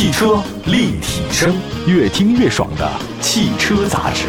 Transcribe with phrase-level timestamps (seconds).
[0.00, 1.54] 汽车立体声，
[1.86, 4.24] 越听越爽的汽车杂志。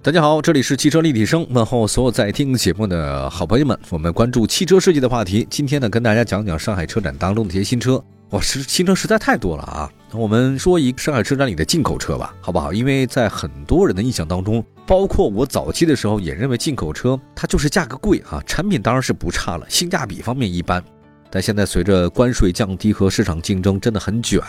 [0.00, 3.76] 大家好，这里是汽车立体声，问候所有在听节目的好朋友们。
[3.90, 8.00] 我们关注汽车设计的话题，今天呢，跟大家讲讲上海车展当中的一些新车。
[8.30, 9.90] 哇，实新车实在太多了啊！
[10.12, 12.72] 我们说一上海车展里的进口车吧，好不好？
[12.72, 20.82] 因为在很多人的印象当中，包括我早期的时候也认为进口车它就是价格贵啊，产品当然是不差了，性价比方面一般。
[21.30, 24.40] 但现在随着关税降低和市场竞争真的很卷，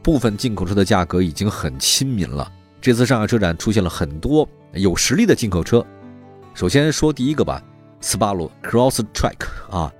[0.00, 2.48] 部分进口车的价格已经很亲民了。
[2.80, 5.84] 这次上海车展出现了很多有实力的进口车。
[6.54, 7.60] 首先说第一个吧，
[8.00, 9.92] 斯巴鲁 Crosstrek 啊。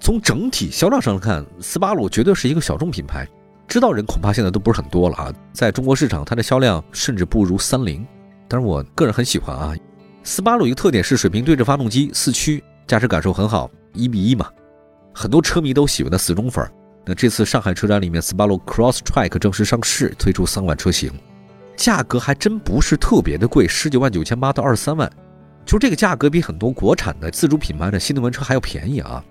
[0.00, 3.24] 从整体销量上看，斯巴鲁绝对是一个小众品牌，
[3.68, 5.32] 知道人恐怕现在都不是很多了啊。
[5.52, 8.04] 在中国市场，它的销量甚至不如三菱，
[8.48, 9.74] 但是我个人很喜欢啊。
[10.22, 14.50] 斯巴鲁一个特点是水平对置发动机，四驱，驾驶感受很好，一比一嘛，
[15.14, 16.68] 很多车迷都喜欢的死忠粉。
[17.04, 21.12] 那这次上海车展里面，斯巴鲁 Crosstrek 正式上市，推出三款车型，
[21.76, 25.08] 价格还真不是特别的贵，十九万九千八到二十三万，
[25.64, 29.24] 就这个价格比很多国产的自主品牌的新能源车还要便宜啊。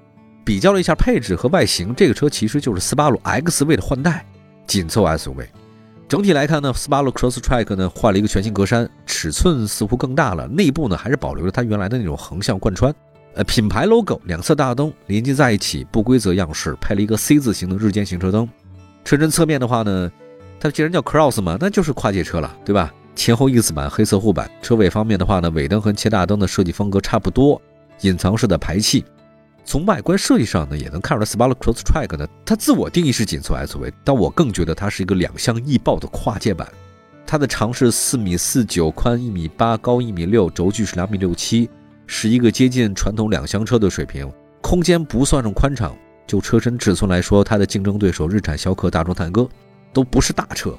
[0.45, 4.25] 比较了一下配置和外形，这个车其实就是斯巴鲁 XV 的换代，
[4.65, 5.45] 紧凑 SUV。
[6.07, 12.93] 整体来看呢，斯巴鲁 Crosstrek 呢换了一个全新格栅，尺寸似乎更大了，内部呢还是保留了它原来的那种横向贯穿。
[13.33, 18.47] 呃，品牌 logo 两侧大灯连接在一起，不规则样式，配了一个 C 字形的日间行车灯。
[19.03, 20.11] 车身侧面的话呢，
[20.59, 22.93] 它既然叫 Cross 嘛，那就是跨界车了，对吧？
[23.15, 24.49] 前后翼子板黑色护板。
[24.61, 27.59] 车尾方面的话呢，尾灯和前大灯的设计风格差不多，
[28.01, 29.03] 隐藏式的排气。
[29.65, 36.71] 从外观设计上呢，也能看出来，Subaru Crosstrek 呢，它自我定义是紧凑 SUV，但我更觉得它是一个两厢易爆的跨界版。
[37.25, 41.67] 它的长是四米四九，宽一米八，高一米六，轴距是两米六七，
[42.05, 44.31] 是一个接近传统两厢车的水平。
[44.61, 49.49] 空间不算上宽敞，就车身尺寸来说，它的竞争对手日产逍客、大众探歌
[49.91, 50.77] 都不是大车。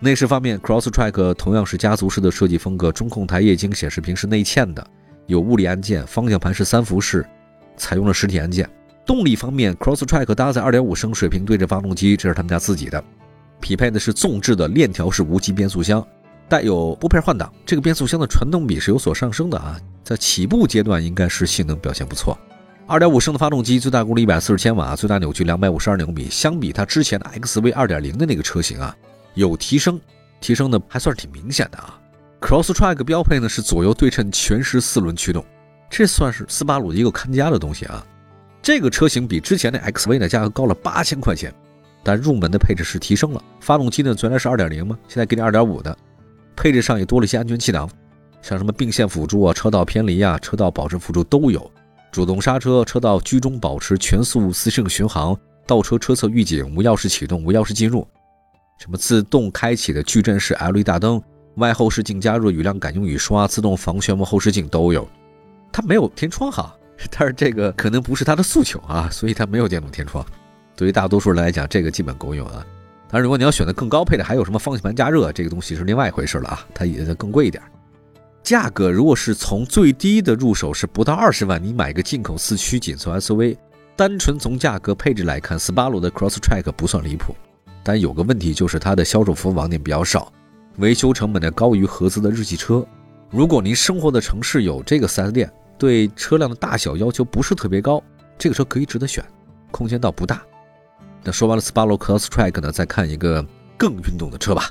[0.00, 4.84] 内饰方面，Crosstrek 同样是家族式的设计风格，中控台液晶显示屏是内嵌的，
[5.26, 7.24] 有物理按键，方向盘是三辐式。
[7.76, 8.68] 采用了实体按键。
[9.04, 13.02] 动力方面，Cross Track 搭载2.5升水平对置发动机，这是他们家自己的，
[13.60, 16.04] 匹配的是纵置的链条式无级变速箱，
[16.48, 17.52] 带有拨片换挡。
[17.64, 22.36] 这个变速箱的传动比是有所上升的啊，在起步阶段应该是性能表现不错。
[22.88, 28.96] 2.5升的发动机，最大功率140千瓦，最大扭矩252牛米，相比它之前的 XV 2.0的那个车型啊，
[29.34, 30.00] 有提升，
[30.40, 31.98] 提升的还算是挺明显的啊。
[32.40, 35.44] Cross Track 标配呢是左右对称全时四轮驱动。
[35.88, 38.04] 这算是斯巴鲁一个看家的东西啊！
[38.60, 41.54] 这个车型比之前的 XV 呢价格高了八千块钱，
[42.02, 43.42] 但入门的配置是提升了。
[43.60, 44.98] 发动机呢原来是二点零吗？
[45.08, 45.96] 现在给你二点五的，
[46.56, 47.88] 配置上也多了一些安全气囊，
[48.42, 51.70] 像什么并线辅助啊、车道偏离啊、车道保持辅助都有。
[52.10, 58.06] 主动刹车、车道居中保持、全速四摄巡航、倒车车侧预警、无钥匙启动、无钥匙进入，
[58.78, 61.22] 什么自动开启的矩阵式 LED 大灯、
[61.56, 65.06] 外后视镜加热、雨量感应雨刷、自动防眩目后视镜都有。
[65.76, 66.74] 它没有天窗哈，
[67.10, 70.24] 但是这个可能不是它的诉求啊，所以它没有电动天窗。
[70.74, 72.64] 对于大多数人来讲，这个基本够用啊。
[73.10, 77.62] 当然，如果你要选择更高配的，还有什么方向盘加热，这个东西是另外一回事了啊，它也更贵一点。
[78.42, 83.58] 价格如果是从最低的入手是不到二十万，你买个进口四驱紧凑 SUV，
[83.96, 87.36] 单纯从价格配置来看，斯巴鲁的 Crosstrek 不算离谱。
[87.84, 90.32] 但有个问题就是它的销售服务网点比较少，
[90.78, 92.82] 维修成本呢高于合资的日系车。
[93.28, 95.52] 如果您生活的城市有这个 4S 店。
[95.78, 98.02] 对车辆的大小要求不是特别高，
[98.38, 99.24] 这个车可以值得选，
[99.70, 100.42] 空间倒不大。
[101.22, 103.44] 那说完了 Subaru Crosstrek 呢，再看一个
[103.76, 104.70] 更运动的车吧，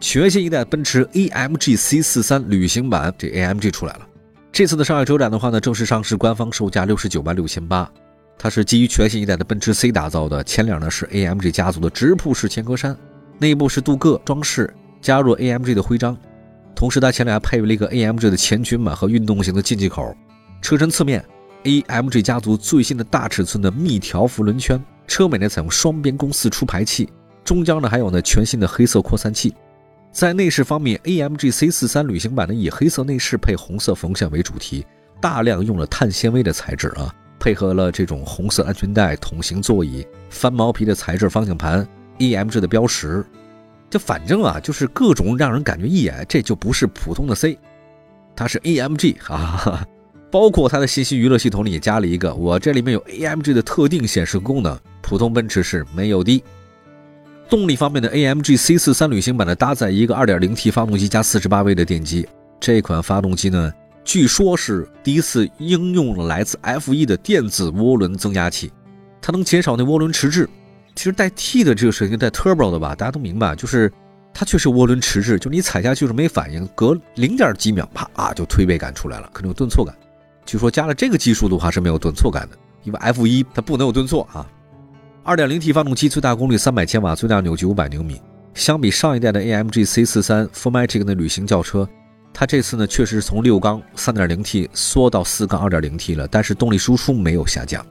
[0.00, 4.06] 全新一代奔驰 AMG C43 旅行版，这 AMG 出来了。
[4.50, 7.90] 这次的上海车展的话呢，正式上市，官方售价六十九万六千八，
[8.36, 12.94] 它是基于全新一代的奔驰 C 打造的，前脸呢是 AMG 家族的直瀑式前格栅，
[13.38, 16.16] 内部是镀铬装饰，加入 AMG 的徽章，
[16.74, 20.14] 同时它前脸还配备了一个 AMG 的前裙版和运动型的进气口。
[20.64, 21.22] 车身侧面
[21.64, 27.06] ，AMG 家族最新的大尺寸的密条幅轮圈，车尾呢采用双边弓四出排气，
[27.44, 29.54] 中间呢还有呢全新的黑色扩散器。
[30.10, 34.86] 在内饰方面，AMG C43 旅行版呢以黑色内饰配红色缝线为主题，
[35.20, 41.86] 大量用了碳纤维的材质啊，配合了这种红色安全带、桶型座椅、翻毛皮的材质方向盘
[42.20, 43.22] ，AMG 的标识，
[43.90, 47.58] 就反正啊就是各种让人感觉一眼这就不是普通的 C，
[48.34, 49.86] 它是 AMG 啊。
[50.34, 56.42] 包括它的信息娱乐系统里也加了一个，我这里面有 AMG 的特定显示功能，普通奔驰是没有的。
[57.48, 62.26] 动力方面的 AMG C43 旅行版呢，搭载一个 2.0T 发动机加 48V 的电机，
[62.58, 63.72] 这款发动机呢，
[64.02, 68.72] 据说是第一次应用了来自 F1 的电子涡轮增压器，
[69.22, 70.50] 它能减少那涡轮迟滞。
[70.96, 73.88] 其实带 T 的这个车型带 Turbo 的吧，大家都明白，就是
[74.32, 79.94] 它确实涡轮迟滞，就你踩下去是没反应，隔零点几秒，啪啊就推背感出来了，可能有顿挫感。
[80.44, 84.46] 据说加了这个技术的话是没有顿挫感的，因为 F 一它不能有顿挫啊。
[85.24, 88.20] 2.0T 发动机最大功率300千瓦，最大扭矩500牛米。
[88.52, 91.88] 相比上一代的 AMG C43 Formatic 的旅行轿车，
[92.32, 97.84] 它这次呢确实是从六缸 3.0T 缩到四缸 2.0T 了，但是动力输出没有下降。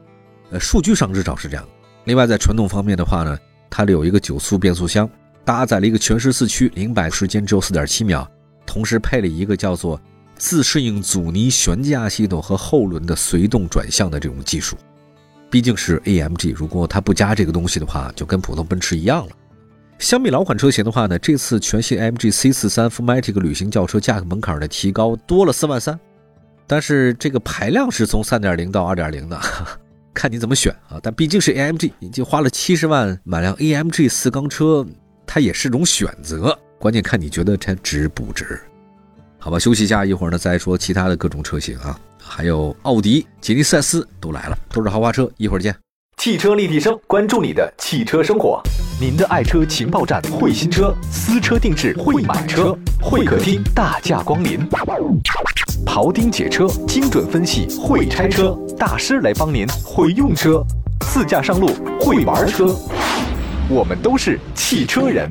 [0.52, 1.68] 呃，数据上至少是这样。
[2.06, 3.38] 另外在传动方面的话呢，
[3.70, 5.10] 它有一个九速变速箱，
[5.44, 8.30] 搭载了一个全时四驱，零百时间只有4.7秒，
[8.66, 10.00] 同时配了一个叫做
[10.44, 14.76] 自适应阻尼悬架系统和后轮的随动转向的这种技术。
[15.50, 19.32] 毕竟是 AMG，如果它不加这个东西的话，就跟普通奔驰一样了。
[20.00, 25.98] 相比老款车型的话呢，这次全新 AMG C43 Formatic 旅行轿车价格门槛的提高多了四万三，
[26.68, 29.40] 但是这个排量是从3.0到2.0的，
[30.14, 31.00] 看你怎么选啊。
[31.02, 34.86] 但毕竟是 AMG，已经花了七十万买辆 AMG 四缸车，
[35.26, 38.60] 它也是种选择，关键看你觉得它值不值。
[39.44, 42.00] 好吧，休息一下，一会儿呢再说其他的各种车型啊。
[42.18, 45.30] 还有奥迪、吉尼赛斯都来了，都是豪华车。
[45.36, 45.76] 一会儿见。
[46.16, 48.64] 汽车立体声，关注你的汽车生活。
[49.02, 54.66] 您的爱车情报站，会新车，私车定制，会买车，会客厅大驾光临。
[55.86, 60.66] 庖丁解车，精准分析，会拆车大师来帮您，会用车，
[61.02, 61.68] 自驾上路，
[62.00, 62.74] 会玩车。
[63.68, 65.30] 我们都是汽车人。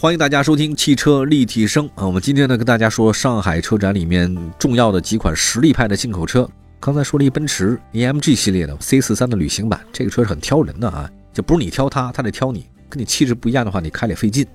[0.00, 2.06] 欢迎大家收听汽车立体声啊！
[2.06, 6.48] 我们今天呢跟大家说上海车展里面重要的几款实力派的进口车。
[6.78, 14.46] 刚才说了一奔驰 AMG 系列的 C43 的旅行版，这个车是很挑人的啊，就不是你挑它，它得挑你，跟你气质不一样的话，你开也费劲。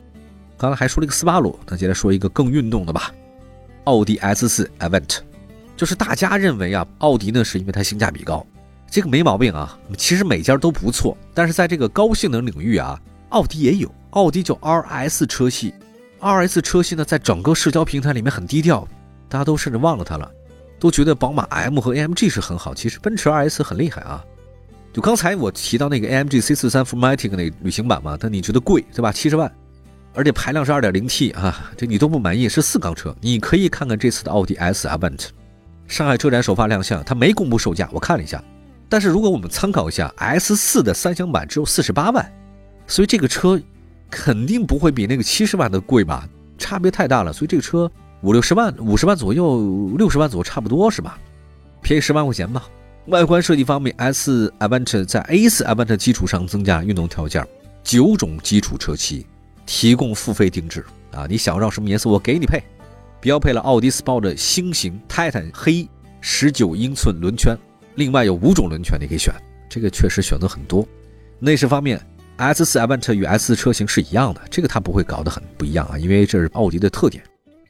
[0.57, 3.11] 刚才还说了一个斯巴鲁，那接着说一个更运动的吧，
[3.83, 5.17] 奥迪 S4 Avant。
[5.75, 8.47] 就是大家认为啊，奥迪呢是因为它性价比高，
[8.89, 9.77] 这个没毛病啊。
[9.97, 12.97] 其实每家都不错，但是在这个高性能领域啊，
[13.33, 13.91] 奥迪也有。
[14.11, 15.73] 奥迪叫 RS 车系
[16.21, 18.87] ，RS 车系呢，在整个社交平台里面很低调，
[19.27, 20.31] 大家都甚至忘了它了，
[20.79, 24.23] 都觉得宝马 M 和 AMG 是很好，其实奔驰 RS 很厉害啊。
[24.93, 29.11] 就刚才我提到那个 AMG C43 Formatic 那旅行版嘛，但你觉得贵对吧？
[29.11, 29.51] 七十万，
[30.13, 33.15] 而且排量是 2.0T 啊，这你都不满意，是四缸车。
[33.19, 35.29] 你可以看看这次的奥迪 S Avant，
[35.87, 38.43] 上海车展首发亮相，它没公布售价，我看了一下，
[38.87, 42.31] 但是如果我们参考一下 S4 的三厢版，只有四十八万，
[42.87, 43.61] 所以这个车。
[44.15, 46.29] 肯定不会比那个七十万的贵吧？
[46.59, 47.91] 差别太大了，所以这个车
[48.21, 51.17] 五六十万、五十万左右、六十万左右差不多是吧？
[51.81, 52.63] 便宜十万块钱吧。
[53.07, 57.43] 外观设计方面，S Avant 在 A 四 Avant 基础上增加运动条件，
[57.83, 59.25] 九种基础车漆
[59.65, 61.25] 提供付费定制啊！
[61.27, 62.61] 你想要什么颜色，我给你配。
[63.19, 65.89] 标配了奥迪 Sport 的星型泰坦黑
[66.21, 67.57] 十九英寸轮圈，
[67.95, 69.33] 另外有五种轮圈你可以选，
[69.67, 70.87] 这个确实选择很多。
[71.39, 71.99] 内饰方面。
[72.51, 77.23] S4 Avant 与 S 车型是一样的，这个它不会搞得很不一样啊，因为这是奥迪的特点，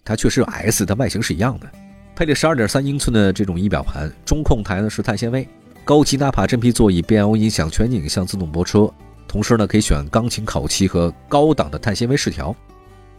[0.05, 1.69] 它确实有 S，它外形是一样的，
[2.15, 5.47] 配了12.3英寸的这种仪表盘，中控台呢是碳纤维，
[5.83, 8.89] 高级纳帕真皮座椅，BMO 音响，全景影像，自动泊车，
[9.27, 12.55] 同时呢可以选钢琴烤漆和高档的碳纤维饰条。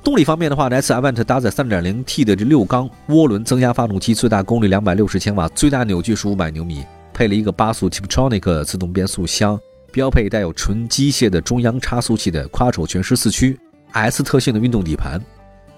[0.02, 6.84] 动力方面的话，S Avant 搭载 3.0T 的这六缸涡轮增压发动机，最大功率260千瓦，最大扭矩是500牛米，
[7.14, 9.58] 配了一个八速 Tiptronic 自动变速箱。
[9.94, 13.56] 标配带有纯机械的中央差速器的 Quattro 全时四驱
[13.92, 15.22] ，S 特性的运动底盘。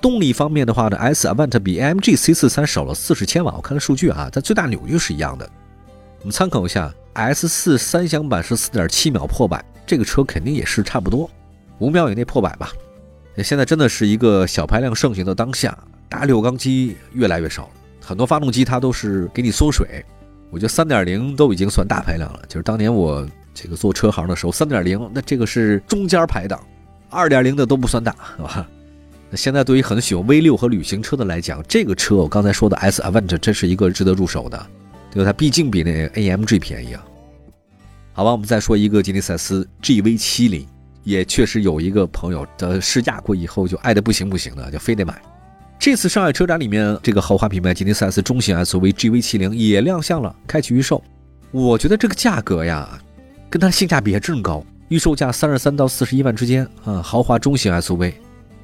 [0.01, 3.55] 动力方面的话呢，S Avant 比 AMG C43 少了四十千瓦。
[3.55, 5.47] 我看了数据啊，它最大扭矩是一样的。
[6.21, 11.29] 我们参考一下，S4 三厢版是四点七秒破百，这个车肯定也是差不多
[11.79, 12.73] 五秒以内破百吧。
[13.45, 15.77] 现在真的是一个小排量盛行的当下，
[16.09, 17.71] 大六缸机越来越少了，
[18.01, 20.03] 很多发动机它都是给你缩水。
[20.51, 23.27] 我觉得三点零都已经算大排量了，就是当年我。
[23.57, 26.63] 这个做车行的时候，三点零那这个是中间排档，
[27.09, 28.69] 二点零的都不算大，是吧？
[29.31, 34.67] 那现在对于很喜欢 V 六和旅行车的来讲，这个车我刚才说的 S Avant 真是一个值得入手的，
[35.11, 35.31] 对吧？
[35.31, 37.05] 它毕竟比那 AMG 便宜啊。
[38.13, 40.65] 好吧，我们再说一个吉尼赛斯 GV 七零，
[41.03, 45.21] 也确实有一个朋友的试驾过以后就爱的不行不行的，就非得买。
[45.79, 51.03] 这次上海车展里面，这个豪华品牌吉尼赛斯中型 SUV GV 七零也亮相了，开启预售。
[51.51, 52.99] 我觉得这个价格呀。
[53.57, 58.13] 跟它性价比还真高，预售价三十三到四十一万之间啊，豪华中型 SUV，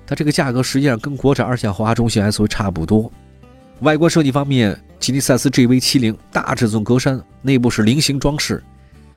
[0.06, 3.10] 它这个价格实际上跟国产二线豪华中型 SUV 差不多。
[3.80, 8.62] 外观设计方面，吉尼赛斯 GV70 大尺寸格栅，内部是菱形装饰，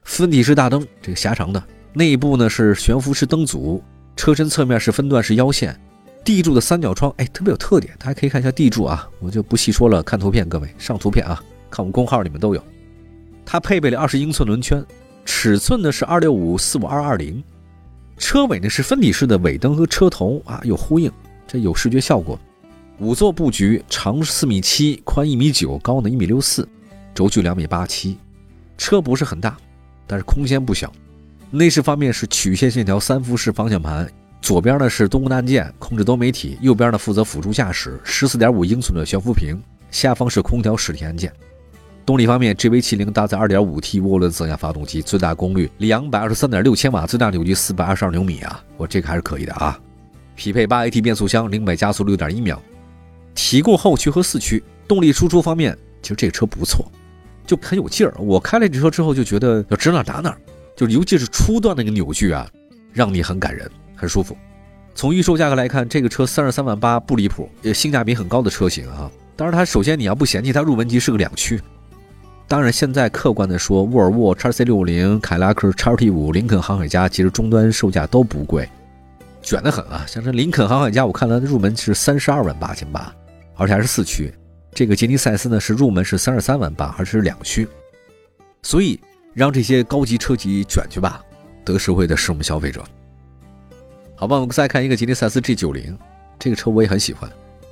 [0.04, 3.84] 分体式大灯，这个狭长的，内部呢是悬浮式灯组，
[4.16, 5.78] 车身侧面是分段式腰线，
[6.24, 12.64] 地柱的三角窗，哎，特别有特点，大家可以看一下地柱啊，我就不细说了，看图片，各位上图片啊，看我们公号里面都有。
[13.46, 14.82] 它配备了二十英寸轮圈，
[15.26, 17.44] 尺寸呢是二六五四五二二零，
[18.18, 21.12] 车尾呢是分体式的尾灯和车头啊有呼应，
[21.48, 22.40] 这有视觉效果。
[23.00, 26.68] 五座布局，长四米七，宽一米九，高呢一米六四，
[27.14, 28.18] 轴距两米八七，
[28.78, 29.58] 车不是很大，
[30.08, 30.94] 但是空间不小。
[31.52, 34.10] 内饰方面是曲线线条三辐式方向盘，
[34.42, 41.34] 左边呢是多功能按键控制多媒体，右边呢负责辅助驾驶，十四点五英寸的悬浮屏，下方是空调实体按键。
[42.06, 48.64] 动力方面，GV70 搭载 2.5T 涡轮增压发动机，最大功率223.6千瓦，最大扭矩422牛米啊！
[48.78, 49.80] 我这个还是可以的啊。
[50.36, 52.62] 匹配 8AT 变速箱，零百加速6.1秒，
[53.34, 54.64] 提供后驱和四驱。
[54.88, 56.86] 动力输出方面，其实这车不错，
[57.48, 58.14] 就很有劲儿。
[58.20, 60.38] 我开了这车之后就觉得要指哪打哪，
[60.76, 62.48] 就尤其是初段那个扭矩啊，
[62.94, 64.38] 让你很感人，很舒服。
[64.94, 69.10] 从预售价格来看，这个车三十三万八不离谱，也性价比很高的车型啊。
[69.36, 71.60] 当然，它首先你要不嫌弃它入门级是个两驱。
[72.48, 78.70] 当然，现在客观的说，沃尔沃 x C 六零、凯迪拉克 x T 五、林肯航海家，其实终端售价都不贵，
[79.42, 80.06] 卷得很啊。
[80.08, 83.12] 像这林肯航海家，我看它的入门是三十二万八千八，
[83.56, 84.32] 而且还是四驱。
[84.74, 87.68] 这个杰尼赛斯呢是入门是三十三万八，而且是两驱。
[88.62, 89.00] 所以
[89.34, 91.24] 让这些高级车企卷去吧，
[91.64, 92.86] 得实惠的是我们消费者。
[94.16, 95.98] 好吧，我们再看一个杰尼赛斯 G 九零，
[96.38, 97.28] 这个车我也很喜欢。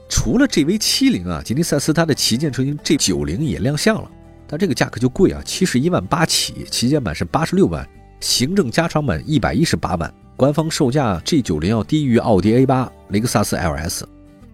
[0.10, 4.10] 除了 GV 七零啊，杰尼赛斯它的旗舰车型 G 九零也亮相了。
[4.54, 7.84] 但这个价格就贵啊，七十一万八起，旗舰版是八十六万，
[8.20, 14.04] 行政加长版一百一十八万，官方售价 G 九零要低于奥迪 A 八、雷克萨斯 LS。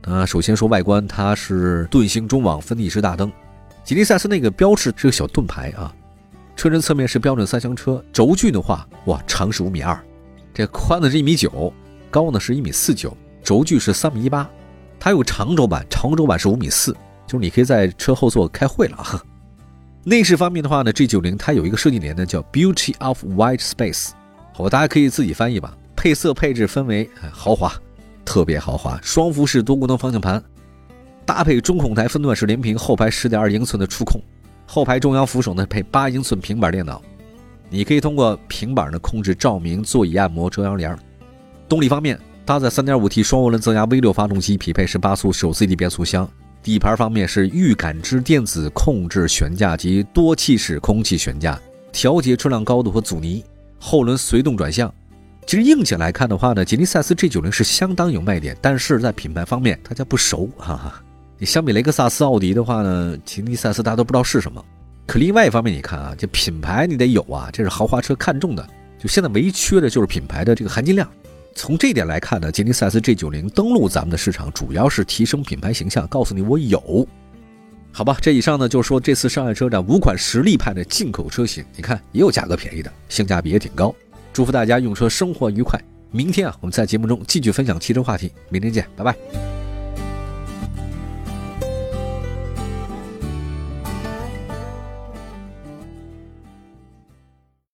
[0.04, 3.30] 啊，首先说外观，它是盾形中网分体式大灯，
[3.84, 5.94] 吉利赛斯那个标志是个小盾牌啊。
[6.56, 10.00] 车身侧面是标准三厢车，轴距的话，哇，长是五米二，
[10.54, 11.74] 这宽呢是一米九，
[12.10, 13.14] 高呢是一米四九，
[13.44, 14.50] 轴距是三米一八。
[14.98, 16.94] 它有长轴版，长轴版是五米四，
[17.28, 19.22] 就是你可以在车后座开会了啊。
[20.10, 24.10] 内饰方面的话呢，G90 它有一个设计联呢，叫 Beauty of White Space，
[24.56, 25.78] 好，大家可以自己翻译吧。
[25.96, 27.72] 配色配置分为豪华，
[28.26, 30.44] 特别豪华，双辐式多功能方向盘，
[31.28, 34.20] 搭配中控台分段式连屏，后排10.2英寸的触控，
[34.66, 37.00] 后排中央扶手呢配8英寸平板电脑，
[37.70, 40.98] 你可以通过平板呢控制照明、座椅按摩、遮阳帘。
[41.68, 46.28] 动力方面，搭载 3.5T 双涡轮增压 V6 发动机，匹配18速手自一体变速箱。
[46.62, 51.60] 底盘方面是预感知电子控制悬架及多气式空气悬架，
[51.92, 53.44] 调节车辆高度和阻尼，
[53.80, 54.94] 后轮随动转向。
[55.48, 61.02] 其实硬件来看的话呢，吉利赛斯 G90 是相当有卖点，但是在品牌方面大家不熟哈。
[61.38, 64.64] 你相比雷克萨斯、奥迪的话呢，吉利赛斯大家都不知道是什么。
[65.08, 68.68] 可另外一方面，你看啊，这品牌你得有啊，这是豪华车看重的。
[69.00, 71.10] 就现在唯一缺的就是品牌的这个含金量。
[71.60, 77.06] 从这点来看呢，吉尼赛斯 G90 登陆咱们的市场，主要是提升品牌形象，告诉你我有，
[77.92, 78.18] 好吧？
[78.22, 83.94] 这以上呢就是说这次上海车展五款实力派的进口车型，你看也有价格便宜的，性价比也挺高。
[84.32, 85.78] 祝福大家用车生活愉快。
[86.12, 89.59] 明天啊，我们在节目中继续分享汽车话题，明天见，拜拜。